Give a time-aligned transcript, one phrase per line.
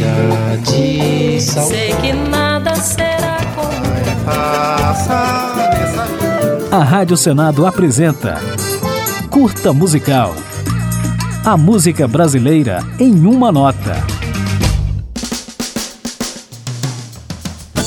[0.00, 1.66] chega de sal.
[1.66, 3.70] Sei que nada será como
[6.72, 8.40] A Rádio Senado apresenta
[9.28, 10.34] Curta Musical.
[11.44, 13.96] A música brasileira em uma nota.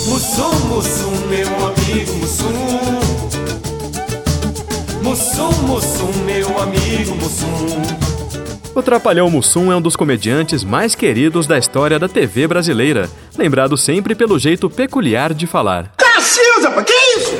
[0.05, 2.99] Mussum, Mussum, meu amigo Mussum.
[5.01, 8.22] Mussum, Mussum, meu amigo Mussum.
[8.75, 13.77] O Trapalhão Mussum é um dos comediantes mais queridos da história da TV brasileira, lembrado
[13.77, 15.91] sempre pelo jeito peculiar de falar.
[15.95, 17.33] Cacilda, que isso?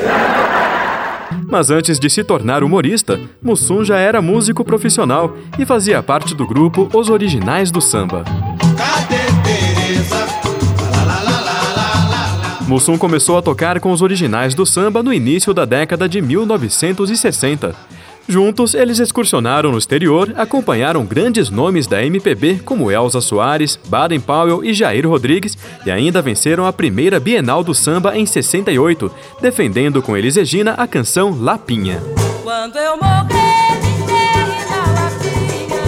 [1.50, 6.46] Mas antes de se tornar humorista, Mussum já era músico profissional e fazia parte do
[6.46, 8.24] grupo Os Originais do Samba.
[12.68, 17.76] Mussum começou a tocar com os originais do samba no início da década de 1960.
[18.28, 24.64] Juntos, eles excursionaram no exterior, acompanharam grandes nomes da MPB como Elza Soares, Baden Powell
[24.64, 29.12] e Jair Rodrigues e ainda venceram a primeira Bienal do Samba em 68,
[29.42, 32.02] defendendo com Elis Regina a canção Lapinha.
[32.44, 35.84] Quando eu morrer, me enterre na lapinha.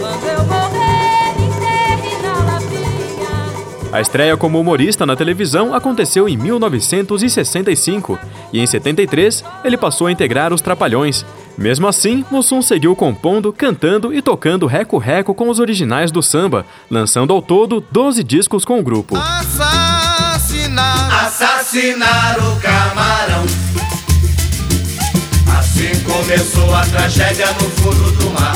[0.00, 3.92] Quando eu morrer, me enterre na lapinha.
[3.92, 8.18] A estreia como humorista na televisão aconteceu em 1965
[8.50, 11.24] e em 73 ele passou a integrar os Trapalhões.
[11.58, 17.32] Mesmo assim, Mussum seguiu compondo, cantando e tocando reco-reco com os originais do samba, lançando
[17.32, 19.16] ao todo 12 discos com o grupo.
[19.16, 21.24] Assassinar.
[21.24, 23.44] Assassinar o camarão.
[25.58, 28.54] Assim começou a tragédia no fundo do mar.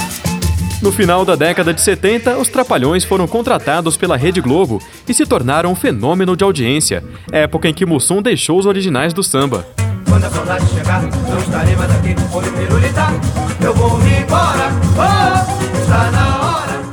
[0.83, 5.27] No final da década de 70, os Trapalhões foram contratados pela Rede Globo e se
[5.27, 9.67] tornaram um fenômeno de audiência, época em que Mussum deixou os originais do samba.
[10.09, 12.11] Quando a saudade chegar, não estarei mais aqui.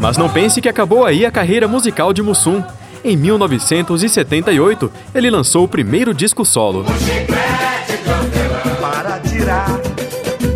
[0.07, 2.63] Mas não pense que acabou aí a carreira musical de Mussum.
[3.03, 6.85] Em 1978, ele lançou o primeiro disco solo.
[8.79, 9.67] Para tirar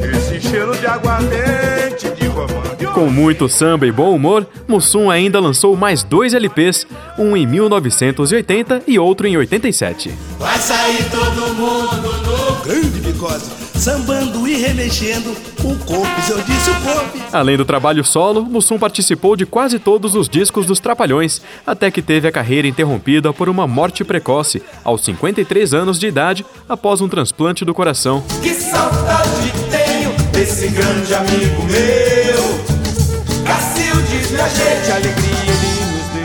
[0.01, 2.93] esse cheiro de aguardente de comando.
[2.93, 6.87] Com muito samba e bom humor, Mussum ainda lançou mais dois LPs,
[7.19, 10.13] um em 1980 e outro em 87.
[10.39, 13.43] Vai sair todo mundo no grande bigode,
[13.81, 15.31] sambando e remexendo
[15.63, 16.07] o corpo.
[16.29, 17.17] Eu disse o corpo.
[17.33, 21.99] Além do trabalho solo, Mussum participou de quase todos os discos dos Trapalhões, até que
[21.99, 27.09] teve a carreira interrompida por uma morte precoce, aos 53 anos de idade, após um
[27.09, 28.23] transplante do coração.
[28.43, 33.43] Que saudade tenho desse grande amigo meu.
[33.43, 35.41] Cacildes, minha gente, alegria.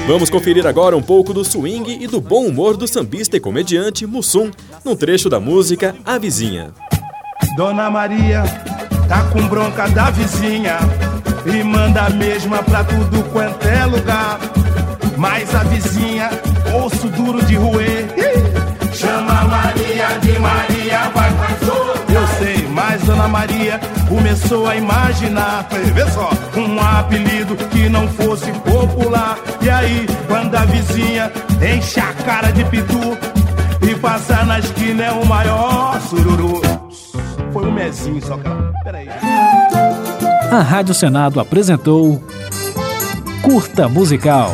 [0.07, 4.07] Vamos conferir agora um pouco do swing e do bom humor do sambista e comediante
[4.07, 4.53] Mussum,
[4.85, 6.73] num trecho da música A Vizinha.
[7.57, 8.43] Dona Maria
[9.09, 10.79] tá com bronca da vizinha
[11.47, 14.39] e manda a mesma pra tudo quanto é lugar.
[15.17, 16.31] Mas a vizinha,
[16.85, 21.87] osso duro de ih, chama Maria de Maria, vai pra sua.
[22.13, 28.51] Eu sei, mas Dona Maria começou a imaginar, vê só, um apelido que não fosse
[28.53, 29.39] popular.
[29.61, 33.17] E aí, quando a vizinha enche a cara de pitu
[33.83, 36.66] e passar na esquina é o maior sururu.
[37.57, 38.71] Foi um mezinho só, cara.
[38.85, 39.09] Peraí.
[40.53, 42.23] A Rádio Senado apresentou
[43.41, 44.51] Curta Musical.